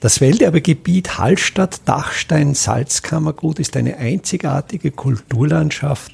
Das 0.00 0.20
Welterbegebiet 0.20 1.18
Hallstatt-Dachstein-Salzkammergut 1.18 3.58
ist 3.58 3.76
eine 3.76 3.96
einzigartige 3.96 4.92
Kulturlandschaft 4.92 6.12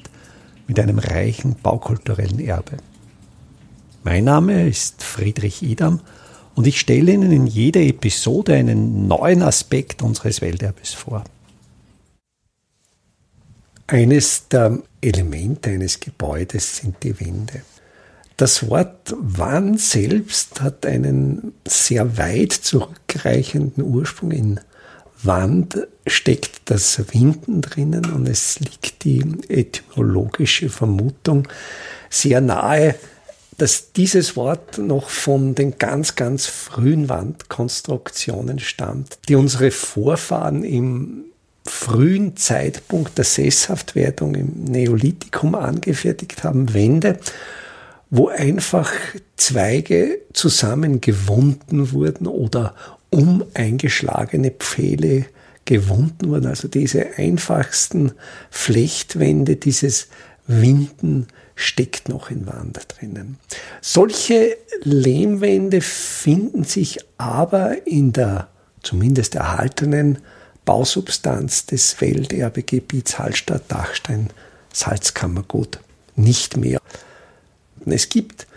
mit 0.67 0.79
einem 0.79 0.97
reichen 0.97 1.55
baukulturellen 1.61 2.39
Erbe. 2.39 2.77
Mein 4.03 4.23
Name 4.23 4.67
ist 4.67 5.03
Friedrich 5.03 5.61
Idam 5.61 5.99
und 6.55 6.65
ich 6.65 6.79
stelle 6.79 7.11
Ihnen 7.11 7.31
in 7.31 7.45
jeder 7.45 7.81
Episode 7.81 8.55
einen 8.55 9.07
neuen 9.07 9.43
Aspekt 9.43 10.01
unseres 10.01 10.41
Welterbes 10.41 10.95
vor. 10.95 11.23
Eines 13.85 14.47
der 14.47 14.79
Elemente 14.99 15.69
eines 15.69 15.99
Gebäudes 15.99 16.77
sind 16.77 16.95
die 17.03 17.19
Wände. 17.19 17.61
Das 18.37 18.69
Wort 18.69 19.15
Wand 19.17 19.79
selbst 19.79 20.59
hat 20.59 20.85
einen 20.85 21.53
sehr 21.65 22.17
weit 22.17 22.51
zurückreichenden 22.51 23.83
Ursprung. 23.83 24.31
In 24.31 24.59
Wand 25.23 25.87
steckt 26.05 26.61
das 26.65 27.13
Winden 27.13 27.61
drinnen 27.61 28.11
und 28.11 28.27
es 28.27 28.59
liegt 28.59 29.05
die 29.05 29.23
etymologische 29.47 30.69
Vermutung 30.69 31.47
sehr 32.09 32.41
nahe, 32.41 32.95
dass 33.57 33.93
dieses 33.93 34.35
Wort 34.35 34.79
noch 34.79 35.09
von 35.09 35.55
den 35.55 35.77
ganz, 35.77 36.15
ganz 36.15 36.45
frühen 36.45 37.07
Wandkonstruktionen 37.07 38.59
stammt, 38.59 39.17
die 39.29 39.35
unsere 39.35 39.71
Vorfahren 39.71 40.65
im 40.65 41.23
frühen 41.65 42.35
Zeitpunkt 42.35 43.17
der 43.17 43.25
Sesshaftwerdung 43.25 44.35
im 44.35 44.65
Neolithikum 44.65 45.55
angefertigt 45.55 46.43
haben, 46.43 46.73
Wände, 46.73 47.17
wo 48.15 48.29
einfach 48.29 48.91
Zweige 49.35 50.21
zusammengewunden 50.31 51.91
wurden 51.91 52.27
oder 52.27 52.73
um 53.09 53.43
eingeschlagene 53.53 54.51
Pfähle 54.51 55.25
gewunden 55.65 56.29
wurden. 56.29 56.45
Also 56.45 56.69
diese 56.69 57.17
einfachsten 57.17 58.13
Flechtwände, 58.49 59.57
dieses 59.57 60.07
Winden 60.47 61.27
steckt 61.55 62.07
noch 62.07 62.31
in 62.31 62.47
Wand 62.47 62.79
drinnen. 62.87 63.37
Solche 63.81 64.55
Lehmwände 64.83 65.81
finden 65.81 66.63
sich 66.63 66.99
aber 67.17 67.85
in 67.87 68.13
der 68.13 68.47
zumindest 68.81 69.35
erhaltenen 69.35 70.19
Bausubstanz 70.63 71.65
des 71.65 71.99
Welterbegebiets 71.99 73.19
Hallstatt-Dachstein-Salzkammergut 73.19 75.79
nicht 76.15 76.55
mehr. 76.57 76.79
Es 77.91 78.09
gibt 78.09 78.47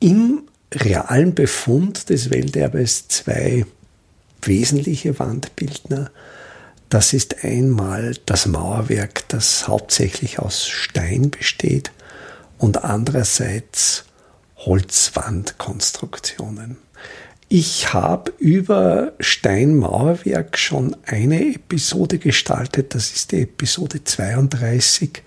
im 0.00 0.42
realen 0.72 1.34
Befund 1.34 2.08
des 2.10 2.30
Welterbes 2.30 3.08
zwei 3.08 3.66
wesentliche 4.42 5.18
Wandbildner. 5.18 6.12
Das 6.88 7.12
ist 7.12 7.44
einmal 7.44 8.14
das 8.26 8.46
Mauerwerk, 8.46 9.28
das 9.28 9.66
hauptsächlich 9.68 10.38
aus 10.38 10.68
Stein 10.68 11.30
besteht 11.30 11.90
und 12.58 12.84
andererseits 12.84 14.04
Holzwandkonstruktionen. 14.56 16.76
Ich 17.48 17.92
habe 17.92 18.32
über 18.38 19.14
Steinmauerwerk 19.20 20.56
schon 20.56 20.96
eine 21.04 21.54
Episode 21.54 22.18
gestaltet, 22.18 22.94
das 22.94 23.12
ist 23.12 23.32
die 23.32 23.42
Episode 23.42 24.04
32. 24.04 25.22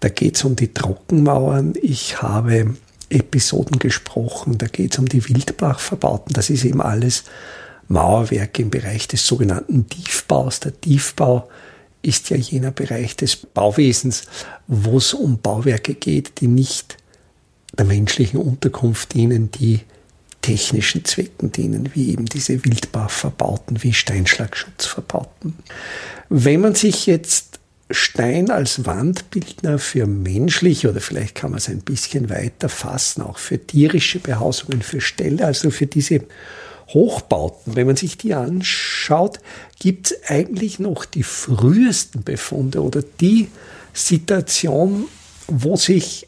Da 0.00 0.08
geht 0.08 0.36
es 0.36 0.44
um 0.44 0.56
die 0.56 0.72
Trockenmauern. 0.72 1.74
Ich 1.82 2.22
habe 2.22 2.76
Episoden 3.10 3.78
gesprochen, 3.78 4.58
da 4.58 4.66
geht 4.66 4.92
es 4.92 4.98
um 4.98 5.06
die 5.06 5.28
Wildbachverbauten. 5.28 6.32
Das 6.32 6.50
ist 6.50 6.64
eben 6.64 6.80
alles 6.80 7.24
Mauerwerk 7.88 8.58
im 8.58 8.70
Bereich 8.70 9.08
des 9.08 9.26
sogenannten 9.26 9.88
Tiefbaus. 9.88 10.60
Der 10.60 10.78
Tiefbau 10.80 11.48
ist 12.02 12.30
ja 12.30 12.36
jener 12.36 12.70
Bereich 12.70 13.16
des 13.16 13.36
Bauwesens, 13.36 14.24
wo 14.66 14.98
es 14.98 15.14
um 15.14 15.38
Bauwerke 15.38 15.94
geht, 15.94 16.40
die 16.40 16.48
nicht 16.48 16.96
der 17.76 17.84
menschlichen 17.84 18.40
Unterkunft 18.40 19.14
dienen, 19.14 19.50
die 19.50 19.80
technischen 20.42 21.04
Zwecken 21.04 21.50
dienen, 21.50 21.90
wie 21.94 22.10
eben 22.10 22.26
diese 22.26 22.64
Wildbachverbauten, 22.64 23.82
wie 23.82 23.92
Steinschlagschutzverbauten. 23.92 25.56
Wenn 26.28 26.60
man 26.60 26.74
sich 26.74 27.06
jetzt 27.06 27.55
Stein 27.90 28.50
als 28.50 28.84
Wandbildner 28.84 29.78
für 29.78 30.06
menschliche 30.06 30.90
oder 30.90 31.00
vielleicht 31.00 31.36
kann 31.36 31.50
man 31.50 31.58
es 31.58 31.68
ein 31.68 31.80
bisschen 31.80 32.30
weiter 32.30 32.68
fassen, 32.68 33.22
auch 33.22 33.38
für 33.38 33.64
tierische 33.64 34.18
Behausungen, 34.18 34.82
für 34.82 35.00
Ställe, 35.00 35.44
also 35.44 35.70
für 35.70 35.86
diese 35.86 36.22
Hochbauten, 36.88 37.76
wenn 37.76 37.86
man 37.86 37.96
sich 37.96 38.16
die 38.16 38.34
anschaut, 38.34 39.40
gibt 39.78 40.10
es 40.10 40.18
eigentlich 40.28 40.78
noch 40.78 41.04
die 41.04 41.22
frühesten 41.22 42.22
Befunde 42.22 42.82
oder 42.82 43.02
die 43.20 43.48
Situation, 43.92 45.04
wo 45.46 45.76
sich 45.76 46.26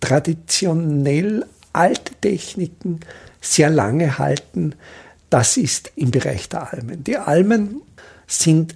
traditionell 0.00 1.44
alte 1.72 2.14
Techniken 2.20 3.00
sehr 3.40 3.70
lange 3.70 4.18
halten, 4.18 4.74
das 5.30 5.56
ist 5.56 5.92
im 5.96 6.10
Bereich 6.10 6.48
der 6.48 6.72
Almen. 6.72 7.04
Die 7.04 7.18
Almen 7.18 7.82
sind 8.26 8.74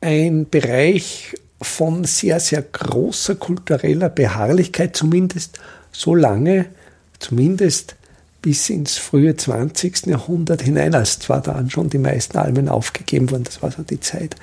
ein 0.00 0.48
Bereich 0.48 1.34
von 1.62 2.04
sehr, 2.04 2.40
sehr 2.40 2.62
großer 2.62 3.36
kultureller 3.36 4.08
Beharrlichkeit, 4.08 4.96
zumindest 4.96 5.58
so 5.90 6.14
lange, 6.14 6.66
zumindest 7.18 7.96
bis 8.40 8.68
ins 8.70 8.98
frühe 8.98 9.36
20. 9.36 10.06
Jahrhundert 10.06 10.62
hinein, 10.62 10.94
als 10.94 11.18
zwar 11.18 11.40
dann 11.40 11.70
schon 11.70 11.90
die 11.90 11.98
meisten 11.98 12.38
Almen 12.38 12.68
aufgegeben 12.68 13.30
wurden, 13.30 13.44
das 13.44 13.62
war 13.62 13.70
so 13.70 13.82
die 13.82 14.00
Zeit 14.00 14.34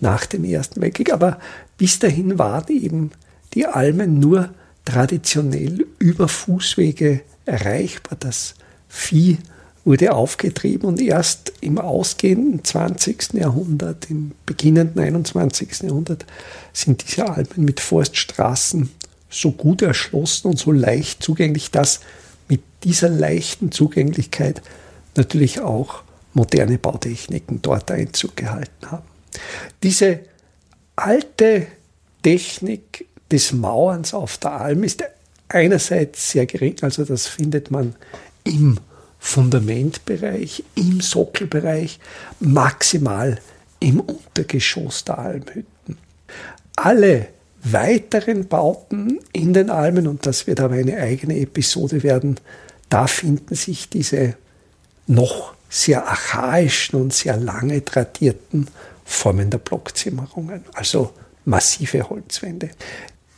nach 0.00 0.26
dem 0.26 0.44
Ersten 0.44 0.82
Weltkrieg, 0.82 1.12
aber 1.12 1.38
bis 1.78 1.98
dahin 1.98 2.38
waren 2.38 2.68
eben 2.68 3.10
die 3.54 3.66
Almen 3.66 4.20
nur 4.20 4.50
traditionell 4.84 5.86
über 5.98 6.28
Fußwege 6.28 7.22
erreichbar. 7.46 8.18
Das 8.20 8.54
Vieh 8.88 9.38
wurde 9.86 10.12
aufgetrieben 10.12 10.88
und 10.88 11.00
erst 11.00 11.52
im 11.60 11.78
ausgehenden 11.78 12.64
20. 12.64 13.34
Jahrhundert, 13.34 14.10
im 14.10 14.32
beginnenden 14.44 15.00
21. 15.00 15.82
Jahrhundert 15.82 16.26
sind 16.72 17.06
diese 17.06 17.28
Alpen 17.28 17.64
mit 17.64 17.78
Forststraßen 17.78 18.90
so 19.30 19.52
gut 19.52 19.82
erschlossen 19.82 20.48
und 20.48 20.58
so 20.58 20.72
leicht 20.72 21.22
zugänglich, 21.22 21.70
dass 21.70 22.00
mit 22.48 22.62
dieser 22.82 23.08
leichten 23.08 23.70
Zugänglichkeit 23.70 24.60
natürlich 25.14 25.60
auch 25.60 26.02
moderne 26.34 26.78
Bautechniken 26.78 27.62
dort 27.62 27.90
Einzug 27.92 28.34
gehalten 28.36 28.90
haben. 28.90 29.06
Diese 29.84 30.20
alte 30.96 31.68
Technik 32.24 33.06
des 33.30 33.52
Mauerns 33.52 34.14
auf 34.14 34.36
der 34.38 34.60
Alm 34.60 34.82
ist 34.82 35.04
einerseits 35.48 36.32
sehr 36.32 36.46
gering, 36.46 36.74
also 36.82 37.04
das 37.04 37.28
findet 37.28 37.70
man 37.70 37.94
im 38.42 38.80
Fundamentbereich, 39.26 40.62
im 40.76 41.00
Sockelbereich, 41.00 41.98
maximal 42.38 43.40
im 43.80 43.98
Untergeschoss 43.98 45.02
der 45.02 45.18
Almhütten. 45.18 45.98
Alle 46.76 47.26
weiteren 47.64 48.46
Bauten 48.46 49.18
in 49.32 49.52
den 49.52 49.68
Almen, 49.68 50.06
und 50.06 50.26
das 50.26 50.46
wird 50.46 50.60
aber 50.60 50.76
eine 50.76 50.98
eigene 50.98 51.40
Episode 51.40 52.04
werden, 52.04 52.38
da 52.88 53.08
finden 53.08 53.56
sich 53.56 53.90
diese 53.90 54.36
noch 55.08 55.54
sehr 55.68 56.06
archaischen 56.06 57.00
und 57.00 57.12
sehr 57.12 57.36
lange 57.36 57.84
tradierten 57.84 58.68
Formen 59.04 59.50
der 59.50 59.58
Blockzimmerungen, 59.58 60.64
also 60.72 61.12
massive 61.44 62.08
Holzwände. 62.08 62.70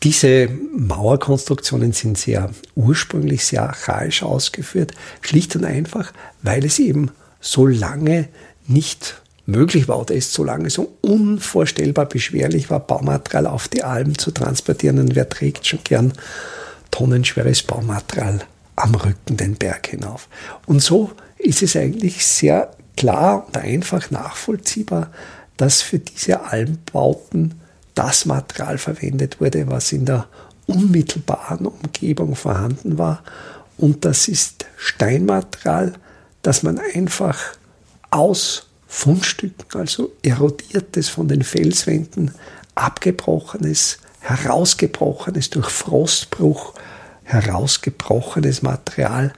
Diese 0.04 0.48
Mauerkonstruktionen 0.76 1.92
sind 1.92 2.18
sehr 2.18 2.50
ursprünglich 2.76 3.44
sehr 3.44 3.64
archaisch 3.64 4.22
ausgeführt, 4.22 4.92
schlicht 5.22 5.56
und 5.56 5.64
einfach, 5.64 6.12
weil 6.42 6.64
es 6.64 6.78
eben 6.78 7.10
so 7.40 7.66
lange 7.66 8.28
nicht 8.66 9.20
möglich 9.46 9.88
war 9.88 9.98
oder 9.98 10.14
es 10.14 10.32
so 10.32 10.44
lange 10.44 10.70
so 10.70 10.94
unvorstellbar 11.00 12.06
beschwerlich 12.06 12.70
war, 12.70 12.80
Baumaterial 12.80 13.46
auf 13.46 13.66
die 13.66 13.82
Alm 13.82 14.16
zu 14.18 14.30
transportieren. 14.30 14.98
Und 14.98 15.14
wer 15.16 15.28
trägt 15.28 15.66
schon 15.66 15.80
gern 15.82 16.12
tonnenschweres 16.90 17.62
Baumaterial 17.62 18.40
am 18.76 18.94
Rücken 18.94 19.36
den 19.36 19.56
Berg 19.56 19.88
hinauf? 19.88 20.28
Und 20.66 20.80
so 20.80 21.10
ist 21.38 21.62
es 21.62 21.74
eigentlich 21.76 22.24
sehr 22.24 22.70
klar 22.96 23.46
und 23.46 23.56
einfach 23.56 24.10
nachvollziehbar, 24.10 25.10
dass 25.56 25.82
für 25.82 25.98
diese 25.98 26.42
Almbauten 26.42 27.54
das 27.98 28.26
Material 28.26 28.78
verwendet 28.78 29.40
wurde, 29.40 29.66
was 29.66 29.90
in 29.90 30.04
der 30.04 30.28
unmittelbaren 30.66 31.66
Umgebung 31.66 32.36
vorhanden 32.36 32.96
war. 32.96 33.24
Und 33.76 34.04
das 34.04 34.28
ist 34.28 34.66
Steinmaterial, 34.76 35.94
das 36.42 36.62
man 36.62 36.78
einfach 36.94 37.36
aus 38.10 38.68
Fundstücken, 38.86 39.80
also 39.80 40.12
erodiertes 40.22 41.08
von 41.08 41.26
den 41.26 41.42
Felswänden, 41.42 42.30
abgebrochenes, 42.76 43.98
herausgebrochenes, 44.20 45.50
durch 45.50 45.68
Frostbruch 45.68 46.74
herausgebrochenes 47.24 48.62
Material, 48.62 49.32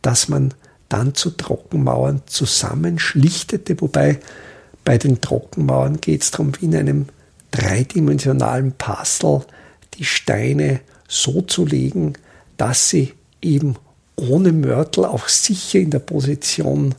das 0.00 0.28
man 0.28 0.54
dann 0.88 1.14
zu 1.14 1.32
Trockenmauern 1.32 2.22
zusammenschlichtete, 2.24 3.78
wobei 3.80 4.20
Bei 4.84 4.98
den 4.98 5.20
Trockenmauern 5.20 6.00
geht 6.00 6.22
es 6.22 6.30
darum, 6.30 6.52
wie 6.60 6.66
in 6.66 6.76
einem 6.76 7.06
dreidimensionalen 7.56 8.72
Puzzle 8.72 9.42
die 9.94 10.04
Steine 10.04 10.80
so 11.08 11.42
zu 11.42 11.64
legen, 11.64 12.14
dass 12.56 12.90
sie 12.90 13.14
eben 13.40 13.76
ohne 14.16 14.52
Mörtel 14.52 15.04
auch 15.04 15.28
sicher 15.28 15.78
in 15.78 15.90
der 15.90 15.98
Position 16.00 16.94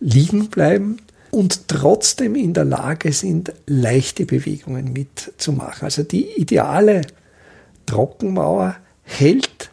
liegen 0.00 0.48
bleiben 0.48 0.98
und 1.30 1.68
trotzdem 1.68 2.34
in 2.34 2.54
der 2.54 2.64
Lage 2.64 3.12
sind, 3.12 3.52
leichte 3.66 4.24
Bewegungen 4.24 4.92
mitzumachen. 4.92 5.82
Also 5.82 6.02
die 6.02 6.26
ideale 6.36 7.02
Trockenmauer 7.86 8.76
hält 9.02 9.70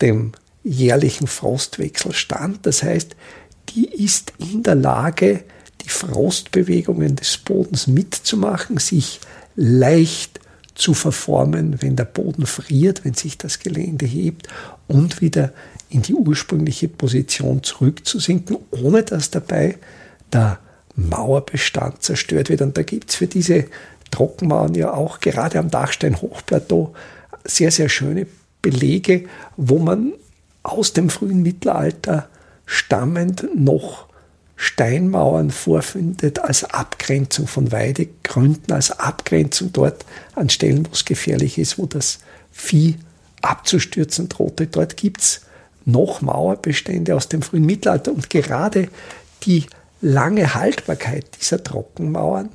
dem 0.00 0.32
jährlichen 0.64 1.26
Frostwechsel 1.26 2.12
stand. 2.12 2.66
Das 2.66 2.82
heißt, 2.82 3.14
die 3.70 3.86
ist 3.86 4.32
in 4.38 4.62
der 4.62 4.74
Lage, 4.74 5.44
die 5.84 5.88
Frostbewegungen 5.88 7.16
des 7.16 7.38
Bodens 7.38 7.86
mitzumachen, 7.86 8.78
sich 8.78 9.20
leicht 9.54 10.40
zu 10.74 10.94
verformen, 10.94 11.82
wenn 11.82 11.96
der 11.96 12.04
Boden 12.04 12.46
friert, 12.46 13.04
wenn 13.04 13.14
sich 13.14 13.36
das 13.36 13.58
Gelände 13.58 14.06
hebt 14.06 14.48
und 14.88 15.20
wieder 15.20 15.52
in 15.90 16.02
die 16.02 16.14
ursprüngliche 16.14 16.88
Position 16.88 17.62
zurückzusinken, 17.62 18.56
ohne 18.70 19.02
dass 19.02 19.30
dabei 19.30 19.76
der 20.32 20.58
Mauerbestand 20.96 22.02
zerstört 22.02 22.48
wird. 22.48 22.62
Und 22.62 22.78
da 22.78 22.82
gibt 22.82 23.10
es 23.10 23.16
für 23.16 23.26
diese 23.26 23.66
Trockenmauern 24.10 24.74
ja 24.74 24.92
auch 24.92 25.20
gerade 25.20 25.58
am 25.58 25.70
Dachstein-Hochplateau 25.70 26.94
sehr, 27.44 27.70
sehr 27.70 27.88
schöne 27.88 28.26
Belege, 28.62 29.24
wo 29.56 29.78
man 29.78 30.12
aus 30.62 30.92
dem 30.92 31.10
frühen 31.10 31.42
Mittelalter 31.42 32.28
stammend 32.64 33.46
noch 33.54 34.06
Steinmauern 34.62 35.50
vorfindet 35.50 36.38
als 36.38 36.62
Abgrenzung 36.62 37.48
von 37.48 37.72
Weidegründen, 37.72 38.72
als 38.72 38.92
Abgrenzung 38.92 39.72
dort 39.72 40.04
an 40.36 40.50
Stellen, 40.50 40.86
wo 40.86 40.92
es 40.92 41.04
gefährlich 41.04 41.58
ist, 41.58 41.78
wo 41.78 41.86
das 41.86 42.20
Vieh 42.52 42.94
abzustürzen 43.40 44.28
drohte. 44.28 44.68
Dort 44.68 44.96
gibt 44.96 45.20
es 45.20 45.40
noch 45.84 46.20
Mauerbestände 46.20 47.16
aus 47.16 47.28
dem 47.28 47.42
frühen 47.42 47.66
Mittelalter 47.66 48.12
und 48.12 48.30
gerade 48.30 48.88
die 49.42 49.66
lange 50.00 50.54
Haltbarkeit 50.54 51.26
dieser 51.40 51.64
Trockenmauern 51.64 52.50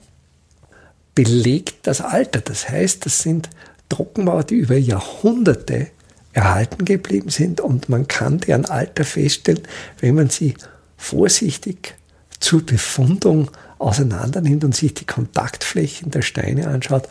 belegt 1.13 1.88
das 1.88 2.00
Alter. 2.00 2.39
Das 2.39 2.69
heißt, 2.69 3.06
das 3.06 3.19
sind 3.19 3.50
Trockenmauern, 3.89 4.48
die 4.48 4.56
über 4.56 4.77
Jahrhunderte 4.77 5.88
erhalten 6.31 6.86
geblieben 6.86 7.31
sind 7.31 7.60
und 7.60 7.89
man 7.89 8.07
kann 8.07 8.39
deren 8.39 8.63
Alter 8.63 9.03
feststellen, 9.03 9.63
wenn 10.00 10.15
man 10.15 10.30
sie 10.30 10.53
vorsichtig 10.98 11.96
zur 12.40 12.66
Befundung 12.66 13.50
auseinander 13.80 14.42
nimmt 14.42 14.64
und 14.64 14.76
sich 14.76 14.94
die 14.94 15.06
Kontaktflächen 15.06 16.12
der 16.12 16.22
Steine 16.22 16.68
anschaut, 16.68 17.08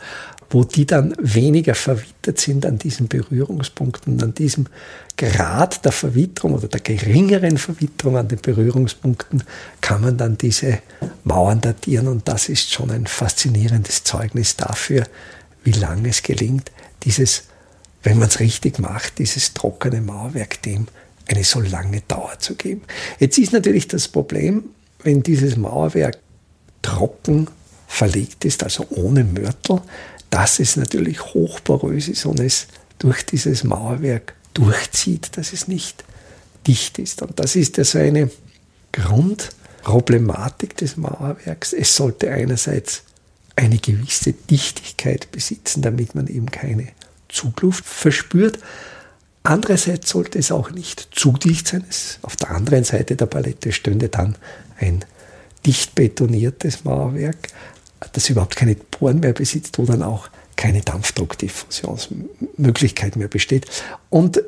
wo 0.49 0.63
die 0.63 0.85
dann 0.85 1.13
weniger 1.19 1.75
verwittert 1.75 2.39
sind 2.39 2.65
an 2.65 2.77
diesen 2.77 3.07
Berührungspunkten, 3.07 4.21
an 4.23 4.33
diesem 4.33 4.67
Grad 5.17 5.83
der 5.83 5.91
Verwitterung 5.91 6.53
oder 6.53 6.67
der 6.67 6.79
geringeren 6.79 7.57
Verwitterung 7.57 8.17
an 8.17 8.29
den 8.29 8.39
Berührungspunkten 8.39 9.43
kann 9.81 10.01
man 10.01 10.17
dann 10.17 10.37
diese 10.37 10.79
Mauern 11.25 11.59
datieren 11.59 12.07
und 12.07 12.27
das 12.27 12.47
ist 12.47 12.71
schon 12.71 12.91
ein 12.91 13.07
faszinierendes 13.07 14.03
Zeugnis 14.03 14.55
dafür, 14.55 15.05
wie 15.63 15.71
lange 15.71 16.09
es 16.09 16.23
gelingt, 16.23 16.71
dieses 17.03 17.43
wenn 18.03 18.19
man 18.19 18.29
es 18.29 18.39
richtig 18.39 18.79
macht, 18.79 19.17
dieses 19.17 19.53
trockene 19.53 19.99
Mauerwerk 19.99 20.61
dem 20.61 20.87
eine 21.27 21.43
so 21.43 21.59
lange 21.59 22.01
Dauer 22.01 22.39
zu 22.39 22.55
geben. 22.55 22.81
Jetzt 23.19 23.37
ist 23.37 23.53
natürlich 23.53 23.87
das 23.87 24.07
Problem, 24.07 24.65
wenn 25.03 25.23
dieses 25.23 25.57
Mauerwerk 25.57 26.17
trocken 26.81 27.47
verlegt 27.87 28.45
ist, 28.45 28.63
also 28.63 28.85
ohne 28.89 29.23
Mörtel, 29.23 29.81
dass 30.29 30.59
es 30.59 30.75
natürlich 30.75 31.23
hochporös 31.33 32.07
ist 32.07 32.25
und 32.25 32.39
es 32.39 32.67
durch 32.99 33.25
dieses 33.25 33.63
Mauerwerk 33.63 34.33
durchzieht, 34.53 35.37
dass 35.37 35.53
es 35.53 35.67
nicht 35.67 36.03
dicht 36.65 36.99
ist. 36.99 37.21
Und 37.21 37.39
das 37.39 37.55
ist 37.55 37.77
ja 37.77 37.83
so 37.83 37.99
eine 37.99 38.29
Grundproblematik 38.91 40.75
des 40.77 40.97
Mauerwerks. 40.97 41.73
Es 41.73 41.95
sollte 41.95 42.31
einerseits 42.31 43.03
eine 43.55 43.77
gewisse 43.77 44.33
Dichtigkeit 44.33 45.31
besitzen, 45.31 45.81
damit 45.81 46.15
man 46.15 46.27
eben 46.27 46.51
keine 46.51 46.89
Zugluft 47.29 47.85
verspürt. 47.85 48.59
Andererseits 49.47 50.09
sollte 50.09 50.39
es 50.39 50.51
auch 50.51 50.71
nicht 50.71 51.07
zu 51.11 51.31
dicht 51.31 51.69
sein. 51.69 51.85
Auf 52.21 52.35
der 52.35 52.51
anderen 52.51 52.83
Seite 52.83 53.15
der 53.15 53.27
Palette 53.27 53.71
stünde 53.71 54.09
dann 54.09 54.35
ein 54.77 55.05
dicht 55.65 55.95
betoniertes 55.95 56.83
Mauerwerk, 56.83 57.47
das 58.11 58.29
überhaupt 58.29 58.57
keine 58.57 58.75
Poren 58.75 59.21
mehr 59.21 59.31
besitzt, 59.31 59.77
wo 59.77 59.85
dann 59.85 60.03
auch 60.03 60.27
keine 60.57 60.81
Dampfdruckdiffusionsmöglichkeit 60.81 63.15
mehr 63.15 63.29
besteht. 63.29 63.67
Und 64.09 64.43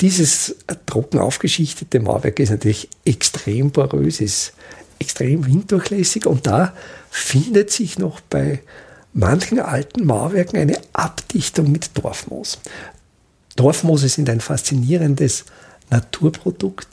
dieses 0.00 0.56
trocken 0.86 1.20
aufgeschichtete 1.20 2.00
Mauerwerk 2.00 2.40
ist 2.40 2.50
natürlich 2.50 2.88
extrem 3.04 3.70
porös, 3.70 4.20
ist 4.20 4.52
extrem 4.98 5.46
winddurchlässig 5.46 6.26
und 6.26 6.48
da 6.48 6.74
findet 7.08 7.70
sich 7.70 8.00
noch 8.00 8.20
bei 8.20 8.62
manchen 9.12 9.60
alten 9.60 10.06
Mauerwerken 10.06 10.58
eine 10.58 10.80
Abdichtung 10.92 11.70
mit 11.70 11.96
Dorfmoos. 11.96 12.58
Dorfmoose 13.58 14.08
sind 14.08 14.30
ein 14.30 14.40
faszinierendes 14.40 15.44
Naturprodukt. 15.90 16.86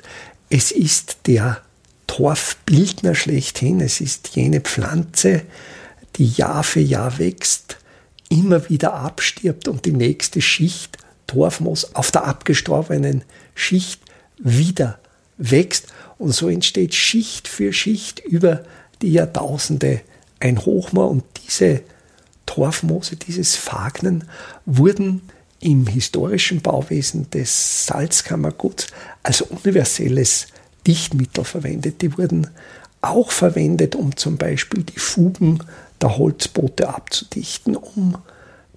Es 0.49 0.71
ist 0.71 1.17
der 1.27 1.61
Torfbildner 2.07 3.13
schlechthin. 3.13 3.81
Es 3.81 4.01
ist 4.01 4.35
jene 4.35 4.61
Pflanze, 4.61 5.43
die 6.15 6.27
Jahr 6.27 6.63
für 6.63 6.79
Jahr 6.79 7.19
wächst, 7.19 7.77
immer 8.29 8.67
wieder 8.67 8.95
abstirbt 8.95 9.67
und 9.67 9.85
die 9.85 9.91
nächste 9.91 10.41
Schicht 10.41 10.97
Torfmoos 11.27 11.93
auf 11.93 12.09
der 12.09 12.25
abgestorbenen 12.25 13.23
Schicht 13.53 14.01
wieder 14.39 14.97
wächst. 15.37 15.93
Und 16.17 16.31
so 16.31 16.49
entsteht 16.49 16.95
Schicht 16.95 17.47
für 17.47 17.73
Schicht 17.73 18.21
über 18.21 18.63
die 19.03 19.11
Jahrtausende 19.11 20.01
ein 20.39 20.65
Hochmoor 20.65 21.11
und 21.11 21.25
diese 21.45 21.81
Torfmoose, 22.47 23.17
dieses 23.17 23.55
Fagnen, 23.55 24.23
wurden 24.65 25.21
im 25.65 25.87
historischen 25.87 26.61
Bauwesen 26.61 27.29
des 27.31 27.87
Salzkammerguts 27.87 28.87
als 29.23 29.41
universelles 29.41 30.47
Dichtmittel 30.85 31.43
verwendet. 31.43 32.03
Die 32.03 32.15
wurden 32.17 32.51
auch 33.01 33.31
verwendet, 33.31 33.95
um 33.95 34.15
zum 34.15 34.37
Beispiel 34.37 34.83
die 34.83 34.99
Fugen 34.99 35.63
der 35.99 36.17
Holzboote 36.19 36.87
abzudichten, 36.87 37.75
um 37.75 38.15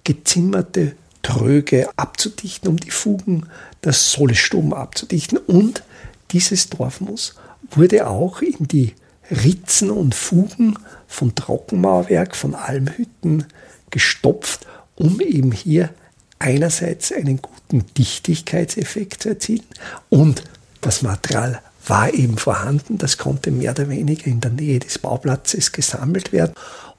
gezimmerte 0.03 0.95
Tröge 1.21 1.89
abzudichten, 1.95 2.69
um 2.69 2.77
die 2.77 2.89
Fugen 2.89 3.45
der 3.83 3.93
Sollstuben 3.93 4.73
abzudichten. 4.73 5.37
Und 5.37 5.83
dieses 6.31 6.71
Torfmoos 6.71 7.35
wurde 7.69 8.07
auch 8.07 8.41
in 8.41 8.67
die 8.67 8.95
Ritzen 9.29 9.91
und 9.91 10.15
Fugen 10.15 10.79
von 11.07 11.35
Trockenmauerwerk, 11.35 12.35
von 12.35 12.55
Almhütten 12.55 13.45
gestopft, 13.91 14.65
um 14.95 15.21
eben 15.21 15.51
hier 15.51 15.91
einerseits 16.39 17.11
einen 17.11 17.41
guten 17.41 17.85
Dichtigkeitseffekt 17.97 19.23
zu 19.23 19.29
erzielen 19.29 19.65
und 20.09 20.43
das 20.81 21.01
Material 21.01 21.61
war 21.85 22.13
eben 22.13 22.37
vorhanden, 22.37 22.97
das 22.97 23.17
konnte 23.17 23.51
mehr 23.51 23.71
oder 23.71 23.89
weniger 23.89 24.27
in 24.27 24.41
der 24.41 24.51
Nähe 24.51 24.79
des 24.79 24.99
Bauplatzes 24.99 25.71
gesammelt 25.71 26.31
werden 26.31 26.53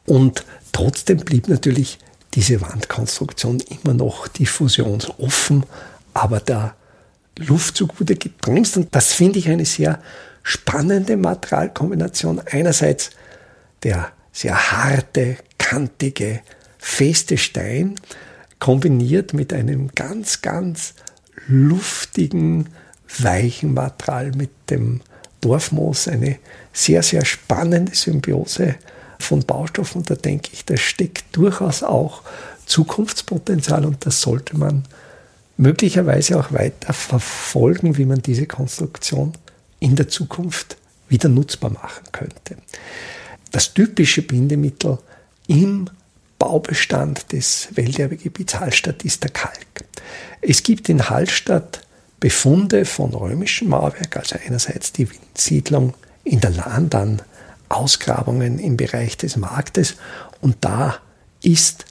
und 0.06 0.44
trotzdem 0.73 1.18
blieb 1.18 1.49
natürlich 1.49 1.99
diese 2.35 2.61
Wandkonstruktion 2.61 3.61
immer 3.61 3.94
noch 3.94 4.28
diffusionsoffen, 4.28 5.64
aber 6.14 6.40
der 6.40 6.75
Luftzug 7.38 8.00
wurde 8.00 8.16
gebremst 8.16 8.76
und 8.76 8.94
das 8.94 9.12
finde 9.12 9.38
ich 9.38 9.49
eine 9.49 9.64
sehr 9.64 10.00
spannende 10.42 11.16
Materialkombination. 11.16 12.40
Einerseits 12.50 13.11
der 13.82 14.12
sehr 14.32 14.73
harte, 14.73 15.37
kantige, 15.59 16.40
feste 16.78 17.38
Stein 17.38 17.97
kombiniert 18.60 19.34
mit 19.34 19.52
einem 19.52 19.90
ganz, 19.94 20.42
ganz 20.42 20.94
luftigen, 21.48 22.68
weichen 23.18 23.74
Material 23.74 24.32
mit 24.32 24.50
dem 24.68 25.00
Dorfmoos. 25.40 26.06
Eine 26.06 26.38
sehr, 26.72 27.02
sehr 27.02 27.24
spannende 27.24 27.94
Symbiose 27.94 28.76
von 29.18 29.40
Baustoffen. 29.40 30.04
Da 30.04 30.14
denke 30.14 30.50
ich, 30.52 30.64
da 30.64 30.76
steckt 30.76 31.36
durchaus 31.36 31.82
auch 31.82 32.22
Zukunftspotenzial 32.66 33.84
und 33.84 34.06
das 34.06 34.20
sollte 34.20 34.56
man 34.56 34.84
möglicherweise 35.56 36.38
auch 36.38 36.52
weiter 36.52 36.92
verfolgen, 36.92 37.98
wie 37.98 38.04
man 38.04 38.22
diese 38.22 38.46
Konstruktion 38.46 39.32
in 39.80 39.96
der 39.96 40.08
Zukunft 40.08 40.76
wieder 41.08 41.28
nutzbar 41.28 41.70
machen 41.70 42.04
könnte. 42.12 42.56
Das 43.50 43.74
typische 43.74 44.22
Bindemittel 44.22 44.98
im 45.48 45.90
Baubestand 46.40 47.32
des 47.32 47.68
Welterbegebiets 47.75 48.59
Hallstatt 48.59 49.04
ist 49.04 49.23
der 49.23 49.30
Kalk. 49.30 49.85
Es 50.40 50.64
gibt 50.64 50.88
in 50.88 51.09
Hallstatt 51.09 51.82
Befunde 52.18 52.87
von 52.87 53.14
römischem 53.14 53.68
Mauerwerk, 53.68 54.16
also 54.16 54.37
einerseits 54.44 54.92
die 54.92 55.06
Siedlung 55.35 55.94
in 56.25 56.40
der 56.40 56.50
Lahn, 56.50 56.90
dann 56.90 57.23
Ausgrabungen 57.68 58.59
im 58.59 58.76
Bereich 58.76 59.16
des 59.18 59.37
Marktes 59.37 59.97
und 60.40 60.56
da 60.62 60.97
ist 61.42 61.85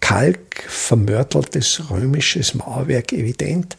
Kalk, 0.00 0.62
vermörteltes 0.68 1.90
römisches 1.90 2.54
Mauerwerk 2.54 3.12
evident. 3.12 3.76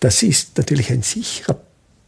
Das 0.00 0.24
ist 0.24 0.58
natürlich 0.58 0.90
ein 0.90 1.02
sicherer 1.02 1.60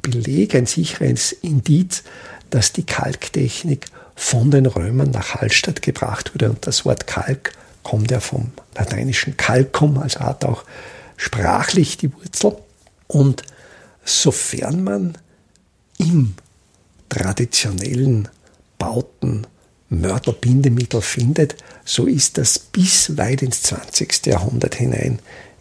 Beleg, 0.03 0.57
ein 0.57 0.67
sicheres 0.67 1.31
Indiz, 1.31 2.03
dass 2.51 2.73
die 2.73 2.85
Kalktechnik 2.85 3.87
von 4.21 4.51
den 4.51 4.67
Römern 4.67 5.11
nach 5.11 5.37
Hallstatt 5.37 5.81
gebracht 5.81 6.35
wurde. 6.35 6.51
Und 6.51 6.67
das 6.67 6.85
Wort 6.85 7.07
Kalk 7.07 7.53
kommt 7.83 8.11
ja 8.11 8.21
vom 8.21 8.53
lateinischen 8.75 9.39
Calcum, 9.39 9.97
also 9.97 10.21
hat 10.21 10.45
auch 10.45 10.65
sprachlich 11.17 11.97
die 11.97 12.13
Wurzel. 12.13 12.59
Und 13.07 13.45
sofern 14.05 14.85
man 14.85 15.17
im 15.97 16.35
traditionellen 17.09 18.29
Bauten 18.79 19.47
Mörtelbindemittel 19.89 21.01
findet, 21.01 21.57
so 21.87 22.05
ist 22.07 22.37
das 22.37 22.59
bis 22.59 23.17
weit 23.17 23.41
ins 23.41 23.63
20. 23.63 24.27
Jahrhundert 24.27 24.75
hinein 24.75 25.19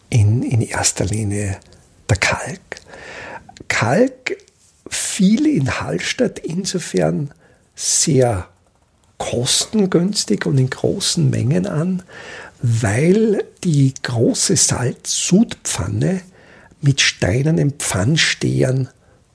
in, 0.09 0.43
in 0.43 0.61
erster 0.61 1.05
Linie 1.05 1.57
der 2.09 2.17
Kalk. 2.17 2.81
Kalk 3.69 4.37
fiel 4.89 5.47
in 5.47 5.79
Hallstatt 5.79 6.39
insofern 6.39 7.31
sehr 7.79 8.49
kostengünstig 9.17 10.45
und 10.45 10.57
in 10.57 10.69
großen 10.69 11.29
Mengen 11.29 11.65
an, 11.65 12.03
weil 12.61 13.45
die 13.63 13.93
große 14.03 14.57
Salzsudpfanne 14.57 16.21
mit 16.81 16.99
steinernen 16.99 17.71
Pfannstehern 17.71 18.89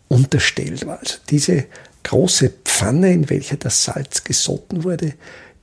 unterstellt 0.08 0.86
war. 0.86 0.98
Also 0.98 1.16
diese 1.30 1.64
große 2.02 2.52
Pfanne, 2.64 3.14
in 3.14 3.30
welcher 3.30 3.56
das 3.56 3.84
Salz 3.84 4.24
gesotten 4.24 4.84
wurde, 4.84 5.14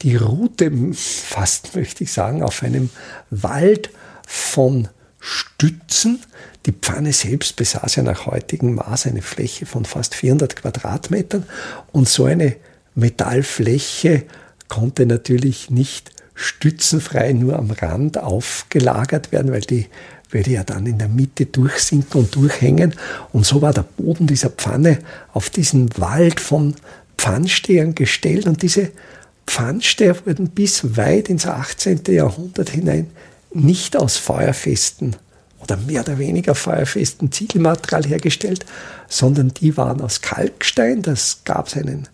die 0.02 0.16
ruhte 0.16 0.72
fast, 0.94 1.76
möchte 1.76 2.04
ich 2.04 2.12
sagen, 2.12 2.42
auf 2.42 2.64
einem 2.64 2.90
Wald 3.30 3.92
von 4.26 4.88
Stützen. 5.20 6.20
Die 6.66 6.72
Pfanne 6.72 7.14
selbst 7.14 7.58
besaß 7.58 7.98
ja 7.98 8.04
nach 8.04 8.26
heutigem 8.26 8.74
Maß 8.74 9.06
eine 9.06 9.22
Fläche 9.22 9.68
von 9.68 9.86
fast 9.86 10.16
400 10.16 10.56
Quadratmetern 10.56 11.46
und 11.92 12.10
so 12.10 12.26
eine 12.26 12.56
Metallfläche 13.02 14.24
konnte 14.70 15.06
natürlich 15.06 15.70
nicht 15.70 16.12
stützenfrei 16.34 17.34
nur 17.34 17.60
am 17.60 17.72
Rand 17.72 18.18
aufgelagert 18.18 19.32
werden, 19.32 19.52
weil 19.52 19.62
die 19.62 19.88
würde 20.30 20.52
ja 20.52 20.64
dann 20.64 20.86
in 20.86 20.98
der 20.98 21.10
Mitte 21.10 21.46
durchsinken 21.46 22.22
und 22.22 22.36
durchhängen. 22.36 22.96
Und 23.34 23.46
so 23.46 23.62
war 23.62 23.74
der 23.74 23.84
Boden 23.84 24.28
dieser 24.28 24.50
Pfanne 24.50 25.00
auf 25.34 25.50
diesen 25.50 25.90
Wald 25.98 26.40
von 26.40 26.76
Pfannstehern 27.18 27.94
gestellt 27.94 28.48
und 28.48 28.62
diese 28.62 28.92
Pfannsteher 29.46 30.16
wurden 30.26 30.50
bis 30.50 30.96
weit 30.96 31.30
ins 31.30 31.46
18. 31.46 32.02
Jahrhundert 32.08 32.70
hinein 32.70 33.08
nicht 33.54 33.98
aus 33.98 34.18
feuerfesten 34.18 35.18
oder 35.60 35.78
mehr 35.78 36.02
oder 36.02 36.18
weniger 36.18 36.56
feuerfesten 36.56 37.32
Ziegelmaterial 37.32 38.06
hergestellt, 38.06 38.66
sondern 39.10 39.50
die 39.50 39.76
waren 39.78 40.02
aus 40.02 40.22
Kalkstein. 40.22 41.02
Das 41.02 41.42
gab 41.44 41.68
es 41.68 41.76
einen 41.76 42.08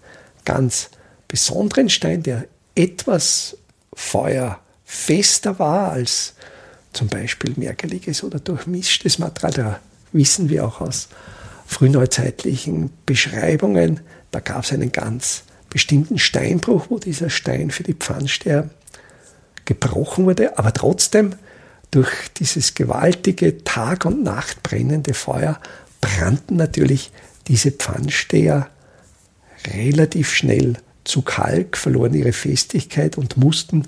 ganz 0.48 0.90
besonderen 1.28 1.90
Stein, 1.90 2.24
der 2.24 2.46
etwas 2.74 3.58
feuerfester 3.94 5.60
war 5.60 5.92
als 5.92 6.36
zum 6.94 7.10
Beispiel 7.10 7.54
merkeliges 7.58 8.24
oder 8.24 8.40
durchmischtes 8.40 9.20
Material. 9.20 9.52
Da 9.52 9.80
wissen 10.14 10.48
wir 10.50 10.66
auch 10.66 10.80
aus 10.80 11.10
frühneuzeitlichen 11.66 12.92
Beschreibungen, 13.06 14.00
da 14.32 14.40
gab 14.40 14.64
es 14.64 14.72
einen 14.72 14.94
ganz 14.94 15.44
bestimmten 15.70 16.18
Steinbruch, 16.18 16.86
wo 16.90 16.98
dieser 16.98 17.30
Stein 17.30 17.70
für 17.70 17.84
die 17.84 17.94
Pfannsteher 17.94 18.70
gebrochen 19.66 20.26
wurde, 20.26 20.58
aber 20.58 20.74
trotzdem 20.74 21.36
durch 21.92 22.10
dieses 22.38 22.74
gewaltige 22.74 23.66
Tag 23.66 24.06
und 24.06 24.24
Nacht 24.24 24.64
brennende 24.64 25.14
Feuer 25.14 25.60
brannten 26.00 26.56
natürlich 26.56 27.12
diese 27.48 27.72
Pfannsteher 27.72 28.70
relativ 29.66 30.34
schnell 30.34 30.78
zu 31.04 31.22
Kalk, 31.22 31.78
verloren 31.78 32.14
ihre 32.14 32.34
Festigkeit 32.34 33.18
und 33.18 33.38
mussten 33.38 33.86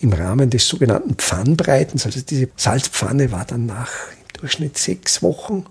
im 0.00 0.12
Rahmen 0.12 0.50
des 0.50 0.68
sogenannten 0.68 1.14
Pfannbreitens, 1.14 2.06
also 2.06 2.20
diese 2.20 2.48
Salzpfanne 2.56 3.32
war 3.32 3.44
dann 3.44 3.66
nach 3.66 3.90
im 4.12 4.40
Durchschnitt 4.40 4.78
sechs 4.78 5.22
Wochen 5.22 5.64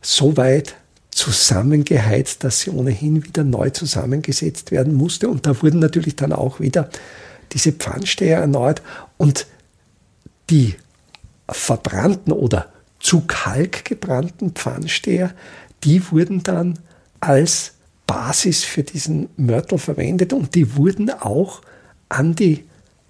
so 0.00 0.36
weit 0.36 0.76
zusammengeheizt, 1.10 2.44
dass 2.44 2.60
sie 2.60 2.70
ohnehin 2.70 3.24
wieder 3.24 3.42
neu 3.42 3.70
zusammengesetzt 3.70 4.70
werden 4.70 4.94
musste. 4.94 5.28
Und 5.28 5.46
da 5.46 5.62
wurden 5.62 5.80
natürlich 5.80 6.14
dann 6.14 6.32
auch 6.32 6.60
wieder 6.60 6.90
diese 7.52 7.72
Pfannsteher 7.72 8.38
erneuert 8.38 8.82
und 9.16 9.46
die 10.50 10.76
verbrannten 11.48 12.32
oder 12.32 12.70
zu 13.00 13.22
Kalk 13.26 13.84
gebrannten 13.84 14.52
Pfannsteher, 14.52 15.32
die 15.84 16.10
wurden 16.10 16.42
dann 16.42 16.78
als 17.20 17.75
Basis 18.06 18.64
für 18.64 18.82
diesen 18.82 19.28
Mörtel 19.36 19.78
verwendet 19.78 20.32
und 20.32 20.54
die 20.54 20.76
wurden 20.76 21.10
auch 21.10 21.62
an 22.08 22.34
die 22.34 22.64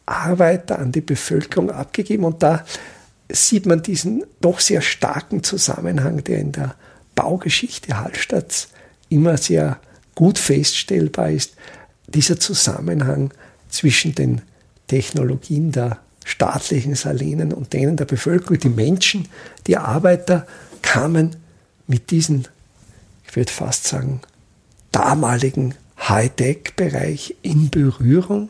Arbeiter, 0.07 0.79
an 0.79 0.93
die 0.93 1.01
Bevölkerung 1.01 1.71
abgegeben. 1.71 2.25
Und 2.25 2.43
da 2.43 2.65
sieht 3.31 3.67
man 3.67 3.83
diesen 3.83 4.25
doch 4.41 4.61
sehr 4.61 4.81
starken 4.81 5.43
Zusammenhang, 5.43 6.25
der 6.25 6.39
in 6.39 6.53
der 6.53 6.77
Baugeschichte 7.15 7.99
Hallstatts 7.99 8.69
immer 9.09 9.37
sehr 9.37 9.81
gut 10.15 10.39
feststellbar 10.39 11.31
ist. 11.31 11.55
Dieser 12.07 12.39
Zusammenhang 12.39 13.33
zwischen 13.69 14.15
den 14.15 14.43
Technologien 14.87 15.73
der 15.73 15.99
staatlichen 16.25 16.95
Salinen 16.95 17.53
und 17.53 17.73
denen 17.73 17.97
der 17.97 18.05
Bevölkerung. 18.05 18.59
Die 18.59 18.69
Menschen, 18.69 19.29
die 19.67 19.77
Arbeiter 19.77 20.47
kamen 20.83 21.37
mit 21.87 22.11
diesen, 22.11 22.49
ich 23.27 23.37
würde 23.37 23.53
fast 23.53 23.85
sagen, 23.85 24.21
damaligen 24.97 25.75
Hightech-Bereich 25.99 27.37
in 27.43 27.69
Berührung 27.69 28.49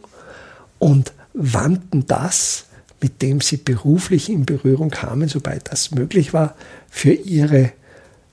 und 0.79 1.13
wandten 1.33 2.07
das, 2.07 2.67
mit 3.01 3.21
dem 3.21 3.41
sie 3.41 3.57
beruflich 3.57 4.31
in 4.31 4.47
Berührung 4.47 4.91
kamen, 4.91 5.29
sobald 5.29 5.73
das 5.73 5.91
möglich 5.91 6.33
war, 6.33 6.55
für 6.89 7.13
ihre 7.13 7.73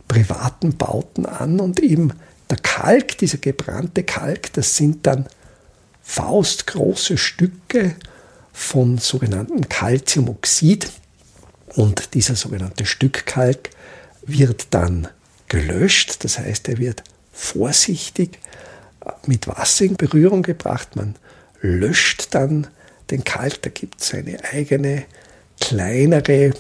privaten 0.08 0.78
Bauten 0.78 1.26
an. 1.26 1.60
Und 1.60 1.80
eben 1.80 2.14
der 2.52 2.58
Kalk, 2.58 3.18
dieser 3.18 3.40
gebrannte 3.40 4.04
Kalk, 4.04 4.54
das 4.54 4.78
sind 4.78 5.08
dann 5.08 5.26
faustgroße 6.04 7.18
Stücke 7.18 7.96
von 8.52 9.00
sogenannten 9.00 9.68
Calciumoxid 9.70 10.92
und 11.76 12.14
dieser 12.14 12.36
sogenannte 12.36 12.86
Stückkalk 12.86 13.72
wird 14.22 14.68
dann 14.70 15.08
gelöscht, 15.48 16.24
das 16.24 16.38
heißt, 16.38 16.70
er 16.70 16.78
wird 16.78 17.04
vorsichtig 17.34 18.40
mit 19.26 19.48
Wasser 19.48 19.86
in 19.86 19.98
Berührung 19.98 20.44
gebracht. 20.44 20.96
Man 20.96 21.16
löscht 21.62 22.28
dann 22.32 22.68
den 23.10 23.24
Kalk, 23.24 23.62
da 23.64 23.70
gibt 23.70 24.02
es 24.02 24.14
eine 24.14 24.42
eigene, 24.46 25.04
kleinere, 25.60 26.54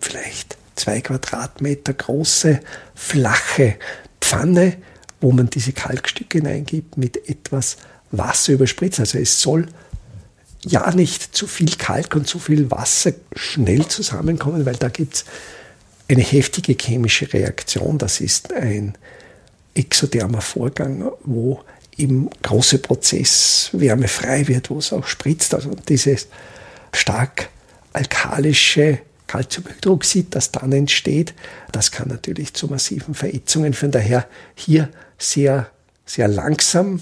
vielleicht 0.00 0.56
zwei 0.74 1.00
Quadratmeter 1.00 1.92
große, 1.92 2.60
flache 2.94 3.76
Pfanne, 4.20 4.76
wo 5.20 5.32
man 5.32 5.50
diese 5.50 5.72
Kalkstücke 5.72 6.38
hineingibt, 6.38 6.96
mit 6.96 7.28
etwas 7.28 7.76
Wasser 8.10 8.54
überspritzt. 8.54 9.00
Also 9.00 9.18
es 9.18 9.40
soll 9.40 9.66
ja 10.62 10.90
nicht 10.94 11.34
zu 11.34 11.46
viel 11.46 11.70
Kalk 11.76 12.14
und 12.14 12.26
zu 12.26 12.38
viel 12.38 12.70
Wasser 12.70 13.12
schnell 13.34 13.86
zusammenkommen, 13.86 14.66
weil 14.66 14.76
da 14.76 14.88
gibt 14.88 15.14
es 15.14 15.24
eine 16.08 16.22
heftige 16.22 16.74
chemische 16.74 17.32
Reaktion. 17.32 17.98
Das 17.98 18.20
ist 18.20 18.52
ein 18.52 18.96
exothermer 19.76 20.40
Vorgang, 20.40 21.10
wo 21.24 21.60
eben 21.96 22.28
große 22.42 22.78
Prozesswärme 22.78 24.08
frei 24.08 24.48
wird, 24.48 24.70
wo 24.70 24.78
es 24.78 24.92
auch 24.92 25.06
spritzt. 25.06 25.54
Also 25.54 25.70
dieses 25.88 26.28
stark 26.92 27.48
alkalische 27.92 28.98
Calciumhydroxid, 29.26 30.34
das 30.34 30.52
dann 30.52 30.72
entsteht, 30.72 31.34
das 31.72 31.90
kann 31.90 32.08
natürlich 32.08 32.54
zu 32.54 32.68
massiven 32.68 33.14
Verätzungen 33.14 33.72
führen. 33.72 33.92
Daher 33.92 34.26
hier 34.54 34.88
sehr, 35.18 35.70
sehr 36.04 36.28
langsam 36.28 37.00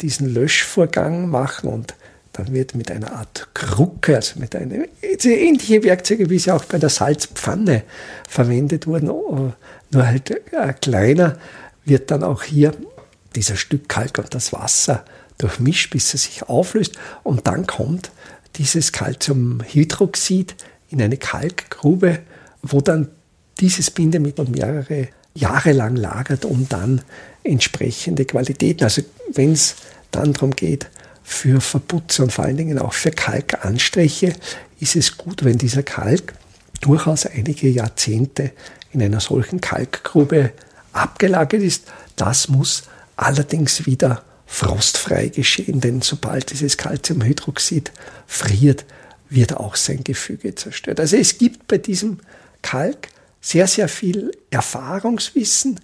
diesen 0.00 0.32
Löschvorgang 0.32 1.28
machen 1.28 1.68
und 1.68 1.94
dann 2.32 2.52
wird 2.54 2.76
mit 2.76 2.90
einer 2.92 3.12
Art 3.12 3.48
Krucke, 3.52 4.14
also 4.14 4.38
mit 4.38 4.54
einem 4.54 4.84
ähnliche 5.02 5.82
Werkzeuge, 5.82 6.30
wie 6.30 6.38
sie 6.38 6.52
auch 6.52 6.64
bei 6.64 6.78
der 6.78 6.88
Salzpfanne 6.88 7.82
verwendet 8.28 8.86
wurden, 8.86 9.06
nur 9.06 9.56
halt 10.06 10.40
kleiner, 10.80 11.36
wird 11.88 12.10
dann 12.10 12.22
auch 12.22 12.42
hier 12.42 12.72
dieser 13.34 13.56
Stück 13.56 13.88
Kalk 13.88 14.18
und 14.18 14.34
das 14.34 14.52
Wasser 14.52 15.04
durchmischt, 15.38 15.90
bis 15.90 16.14
es 16.14 16.24
sich 16.24 16.42
auflöst. 16.44 16.96
Und 17.22 17.46
dann 17.46 17.66
kommt 17.66 18.10
dieses 18.56 18.92
Calciumhydroxid 18.92 20.54
in 20.90 21.02
eine 21.02 21.16
Kalkgrube, 21.16 22.20
wo 22.62 22.80
dann 22.80 23.08
dieses 23.60 23.90
Bindemittel 23.90 24.48
mehrere 24.48 25.08
Jahre 25.34 25.72
lang 25.72 25.96
lagert, 25.96 26.44
um 26.44 26.68
dann 26.68 27.02
entsprechende 27.44 28.24
Qualitäten, 28.24 28.84
also 28.84 29.02
wenn 29.32 29.52
es 29.52 29.76
dann 30.10 30.32
darum 30.32 30.50
geht, 30.50 30.88
für 31.22 31.60
Verputze 31.60 32.22
und 32.22 32.32
vor 32.32 32.46
allen 32.46 32.56
Dingen 32.56 32.78
auch 32.78 32.94
für 32.94 33.10
Kalkanstriche 33.10 34.32
ist 34.80 34.96
es 34.96 35.18
gut, 35.18 35.44
wenn 35.44 35.58
dieser 35.58 35.82
Kalk 35.82 36.32
durchaus 36.80 37.26
einige 37.26 37.68
Jahrzehnte 37.68 38.52
in 38.92 39.02
einer 39.02 39.20
solchen 39.20 39.60
Kalkgrube 39.60 40.52
abgelagert 40.98 41.62
ist. 41.62 41.84
Das 42.16 42.48
muss 42.48 42.84
allerdings 43.16 43.86
wieder 43.86 44.22
frostfrei 44.46 45.28
geschehen, 45.28 45.80
denn 45.80 46.00
sobald 46.00 46.50
dieses 46.50 46.76
Calciumhydroxid 46.76 47.92
friert, 48.26 48.84
wird 49.28 49.56
auch 49.56 49.76
sein 49.76 50.02
Gefüge 50.04 50.54
zerstört. 50.54 51.00
Also 51.00 51.16
es 51.16 51.36
gibt 51.36 51.68
bei 51.68 51.78
diesem 51.78 52.18
Kalk 52.62 53.08
sehr, 53.40 53.66
sehr 53.66 53.88
viel 53.88 54.32
Erfahrungswissen. 54.50 55.80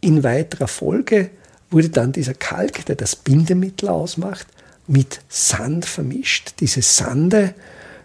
In 0.00 0.24
weiterer 0.24 0.68
Folge 0.68 1.30
wurde 1.70 1.90
dann 1.90 2.12
dieser 2.12 2.34
Kalk, 2.34 2.86
der 2.86 2.96
das 2.96 3.16
Bindemittel 3.16 3.88
ausmacht, 3.88 4.46
mit 4.86 5.20
Sand 5.28 5.84
vermischt. 5.84 6.54
Diese 6.60 6.80
Sande 6.80 7.54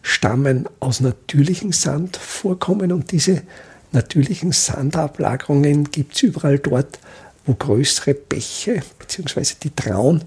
stammen 0.02 0.68
aus 0.80 1.00
natürlichen 1.00 1.72
Sandvorkommen 1.72 2.92
und 2.92 3.12
diese 3.12 3.44
natürlichen 3.92 4.52
Sandablagerungen 4.52 5.92
gibt 5.92 6.16
es 6.16 6.24
überall 6.24 6.60
dort, 6.60 7.00
wo 7.46 7.54
größere 7.54 8.14
Bäche 8.14 8.82
bzw. 9.00 9.56
die 9.64 9.76
Traun 9.76 10.24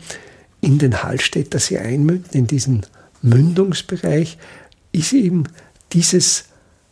in 0.60 0.78
den 0.78 1.02
Hallstätter 1.02 1.58
See 1.58 1.78
einmünden, 1.78 2.32
in 2.32 2.46
diesen 2.46 2.86
Mündungsbereich, 3.22 4.38
ist 4.92 5.12
eben 5.12 5.44
dieses 5.92 6.44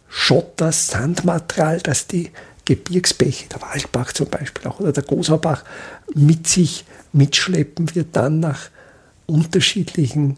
Schotter-Sandmaterial, 0.09 1.81
das 1.81 2.07
die 2.07 2.31
Gebirgsbäche, 2.64 3.49
der 3.49 3.62
Waldbach 3.62 4.12
zum 4.12 4.29
Beispiel 4.29 4.67
auch 4.69 4.79
oder 4.79 4.93
der 4.93 5.02
Gosaubach 5.02 5.64
mit 6.14 6.47
sich 6.47 6.85
mitschleppen, 7.12 7.95
wird 7.95 8.14
dann 8.14 8.41
nach 8.41 8.71
unterschiedlichen 9.26 10.37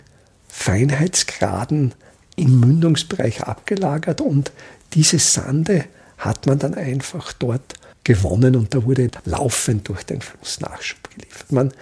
Feinheitsgraden 0.48 1.92
im 2.36 2.60
Mündungsbereich 2.60 3.42
abgelagert 3.42 4.20
und 4.20 4.52
diese 4.94 5.18
Sande 5.18 5.84
hat 6.18 6.46
man 6.46 6.58
dann 6.58 6.74
einfach 6.74 7.32
dort 7.32 7.74
gewonnen 8.04 8.56
und 8.56 8.74
da 8.74 8.84
wurde 8.84 9.10
laufend 9.24 9.88
durch 9.88 10.04
den 10.04 10.20
Fluss 10.20 10.60
Nachschub 10.60 10.98
geliefert. 11.10 11.52
Man 11.52 11.72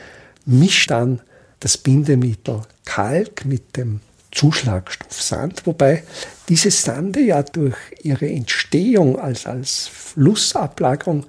mischt 0.47 0.91
dann 0.91 1.21
das 1.61 1.77
Bindemittel 1.79 2.63
Kalk 2.85 3.45
mit 3.45 3.77
dem 3.77 4.01
Zuschlagstoff 4.33 5.21
Sand, 5.21 5.67
wobei 5.67 6.03
diese 6.49 6.71
Sande 6.71 7.21
ja 7.21 7.43
durch 7.43 7.77
ihre 8.03 8.29
Entstehung 8.29 9.19
als, 9.19 9.47
als 9.47 9.89
Flussablagerung, 9.89 11.27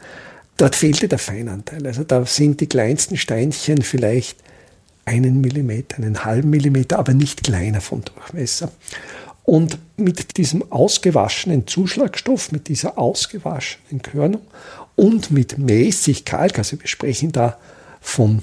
dort 0.58 0.76
fehlte 0.76 1.08
der 1.08 1.20
Feinanteil. 1.20 1.86
Also 1.86 2.04
da 2.04 2.26
sind 2.26 2.62
die 2.62 2.68
kleinsten 2.68 3.18
Steinchen 3.18 3.82
vielleicht 3.82 4.38
einen 5.06 5.42
Millimeter, 5.42 5.98
einen 5.98 6.24
halben 6.24 6.50
Millimeter, 6.50 6.98
aber 6.98 7.14
nicht 7.14 7.44
kleiner 7.44 7.82
vom 7.82 8.04
Durchmesser. 8.06 8.72
Und 9.44 9.78
mit 9.98 10.38
diesem 10.38 10.72
ausgewaschenen 10.72 11.68
Zuschlagstoff, 11.68 12.52
mit 12.52 12.70
dieser 12.70 12.98
ausgewaschenen 12.98 14.02
Körnung 14.02 14.42
und 14.96 15.32
mit 15.32 15.58
mäßig 15.58 16.24
Kalk, 16.24 16.58
also 16.58 16.80
wir 16.80 16.88
sprechen 16.88 17.32
da 17.32 17.58
von 18.00 18.42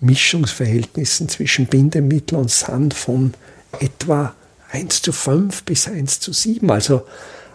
Mischungsverhältnissen 0.00 1.28
zwischen 1.28 1.66
Bindemittel 1.66 2.38
und 2.38 2.50
Sand 2.50 2.94
von 2.94 3.34
etwa 3.78 4.34
1 4.72 5.02
zu 5.02 5.12
5 5.12 5.62
bis 5.64 5.88
1 5.88 6.20
zu 6.20 6.32
7, 6.32 6.70
also 6.70 7.02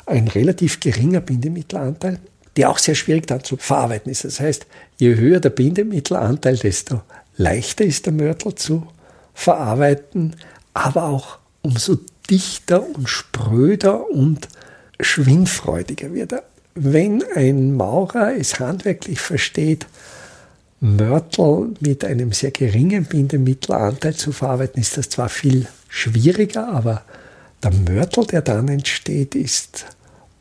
ein 0.05 0.27
relativ 0.27 0.79
geringer 0.79 1.21
Bindemittelanteil, 1.21 2.19
der 2.55 2.69
auch 2.69 2.77
sehr 2.77 2.95
schwierig 2.95 3.27
dann 3.27 3.43
zu 3.43 3.57
verarbeiten 3.57 4.11
ist. 4.11 4.23
Das 4.23 4.39
heißt, 4.39 4.65
je 4.97 5.15
höher 5.15 5.39
der 5.39 5.49
Bindemittelanteil, 5.49 6.57
desto 6.57 7.01
leichter 7.37 7.83
ist 7.83 8.05
der 8.05 8.13
Mörtel 8.13 8.55
zu 8.55 8.87
verarbeiten, 9.33 10.35
aber 10.73 11.05
auch 11.05 11.39
umso 11.61 11.97
dichter 12.29 12.85
und 12.87 13.09
spröder 13.09 14.09
und 14.09 14.47
schwingfreudiger 14.99 16.13
wird 16.13 16.33
er. 16.33 16.43
Wenn 16.73 17.23
ein 17.35 17.73
Maurer 17.75 18.35
es 18.35 18.59
handwerklich 18.59 19.19
versteht, 19.19 19.85
Mörtel 20.81 21.73
mit 21.79 22.03
einem 22.03 22.31
sehr 22.31 22.51
geringen 22.51 23.05
Bindemittelanteil 23.05 24.13
zu 24.13 24.31
verarbeiten, 24.31 24.81
ist 24.81 24.97
das 24.97 25.09
zwar 25.09 25.29
viel 25.29 25.67
schwieriger, 25.87 26.67
aber 26.67 27.03
der 27.63 27.71
Mörtel, 27.71 28.25
der 28.25 28.41
dann 28.41 28.67
entsteht, 28.67 29.35
ist 29.35 29.85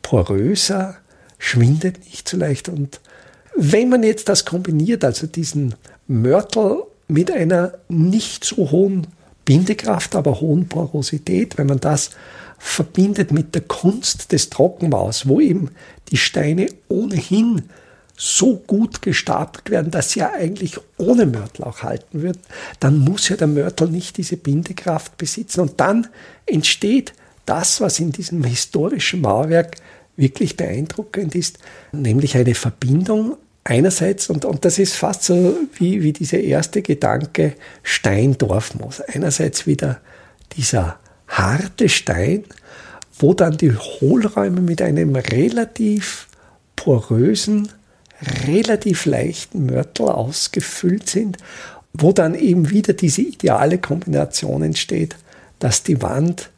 poröser, 0.01 0.97
schwindet 1.39 2.05
nicht 2.05 2.27
so 2.27 2.37
leicht. 2.37 2.69
Und 2.69 2.99
wenn 3.55 3.89
man 3.89 4.03
jetzt 4.03 4.29
das 4.29 4.45
kombiniert, 4.45 5.03
also 5.03 5.25
diesen 5.25 5.75
Mörtel 6.07 6.83
mit 7.07 7.31
einer 7.31 7.73
nicht 7.87 8.43
so 8.43 8.69
hohen 8.71 9.07
Bindekraft, 9.45 10.15
aber 10.15 10.41
hohen 10.41 10.67
Porosität, 10.67 11.57
wenn 11.57 11.67
man 11.67 11.79
das 11.79 12.11
verbindet 12.57 13.31
mit 13.31 13.53
der 13.53 13.61
Kunst 13.61 14.31
des 14.31 14.49
Trockenbaus, 14.49 15.27
wo 15.27 15.39
eben 15.39 15.69
die 16.09 16.17
Steine 16.17 16.67
ohnehin 16.89 17.63
so 18.17 18.55
gut 18.55 19.01
gestapelt 19.01 19.69
werden, 19.69 19.91
dass 19.91 20.11
sie 20.11 20.21
ja 20.21 20.31
eigentlich 20.31 20.79
ohne 20.97 21.25
Mörtel 21.25 21.65
auch 21.65 21.83
halten 21.83 22.21
würden, 22.21 22.41
dann 22.79 22.97
muss 22.97 23.27
ja 23.29 23.35
der 23.35 23.47
Mörtel 23.47 23.89
nicht 23.89 24.17
diese 24.17 24.37
Bindekraft 24.37 25.17
besitzen. 25.17 25.61
Und 25.61 25.79
dann 25.79 26.07
entsteht 26.45 27.13
das, 27.45 27.81
was 27.81 27.99
in 27.99 28.11
diesem 28.11 28.43
historischen 28.43 29.21
Mauerwerk 29.21 29.75
wirklich 30.15 30.55
beeindruckend 30.55 31.35
ist, 31.35 31.59
nämlich 31.91 32.37
eine 32.37 32.55
Verbindung 32.55 33.37
einerseits, 33.65 34.29
und, 34.29 34.45
und 34.45 34.63
das 34.63 34.79
ist 34.79 34.93
fast 34.93 35.23
so 35.23 35.57
wie, 35.73 36.01
wie 36.01 36.13
dieser 36.13 36.39
erste 36.39 36.81
Gedanke 36.81 37.55
Stein-Dorfmoos. 37.83 39.01
Einerseits 39.01 39.67
wieder 39.67 39.99
dieser 40.55 40.97
harte 41.27 41.89
Stein, 41.89 42.45
wo 43.19 43.33
dann 43.33 43.57
die 43.57 43.75
Hohlräume 43.75 44.61
mit 44.61 44.81
einem 44.81 45.15
relativ 45.15 46.27
porösen, 46.75 47.69
relativ 48.47 49.05
leichten 49.05 49.65
Mörtel 49.65 50.07
ausgefüllt 50.07 51.09
sind, 51.09 51.37
wo 51.91 52.11
dann 52.11 52.35
eben 52.35 52.69
wieder 52.69 52.93
diese 52.93 53.21
ideale 53.21 53.77
Kombination 53.77 54.61
entsteht, 54.61 55.15
dass 55.59 55.83
die 55.83 56.01
Wand 56.01 56.49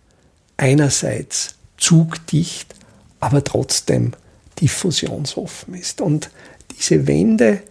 einerseits 0.58 1.56
zugdicht, 1.78 2.76
aber 3.20 3.44
trotzdem 3.44 4.14
diffusionsoffen 4.60 5.76
ist. 5.76 6.02
Und 6.02 6.32
diese 6.78 7.08
Wände 7.08 7.62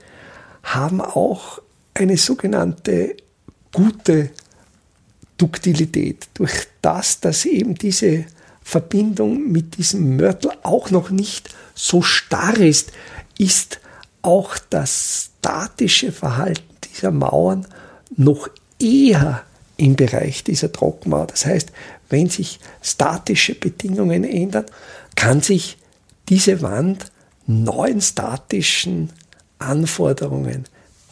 haben 0.62 1.00
auch 1.00 1.60
eine 1.94 2.16
sogenannte 2.16 3.16
gute 3.72 4.30
Duktilität. 5.38 6.28
Durch 6.34 6.66
das, 6.82 7.20
dass 7.20 7.44
eben 7.44 7.74
diese 7.74 8.24
Verbindung 8.62 9.50
mit 9.52 9.78
diesem 9.78 10.16
Mörtel 10.16 10.50
auch 10.62 10.90
noch 10.90 11.10
nicht 11.10 11.54
so 11.74 12.02
starr 12.02 12.58
ist, 12.58 12.92
ist 13.38 13.80
auch 14.22 14.58
das 14.70 15.30
statische 15.38 16.10
Verhalten 16.10 16.64
dieser 16.90 17.12
Mauern 17.12 17.66
noch 18.16 18.48
eher 18.80 19.42
im 19.76 19.94
Bereich 19.94 20.42
dieser 20.42 20.72
Trockenmauer. 20.72 21.26
Das 21.28 21.46
heißt, 21.46 21.70
wenn 22.08 22.28
sich 22.28 22.58
statische 22.82 23.54
Bedingungen 23.54 24.24
ändern, 24.24 24.66
kann 25.14 25.42
sich 25.42 25.78
diese 26.28 26.62
Wand 26.62 27.06
neuen 27.46 28.00
statischen 28.00 29.12
Anforderungen 29.58 30.64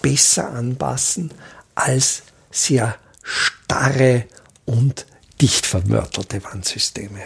besser 0.03 0.51
anpassen 0.53 1.33
als 1.75 2.23
sehr 2.51 2.97
starre 3.23 4.25
und 4.65 5.07
dicht 5.41 5.67
vermörtelte 5.67 6.43
Wandsysteme. 6.45 7.25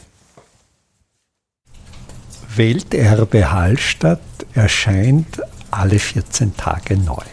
Welterbe 2.55 3.53
Hallstatt 3.53 4.21
erscheint 4.55 5.40
alle 5.71 5.99
14 5.99 6.57
Tage 6.57 6.97
neu. 6.97 7.25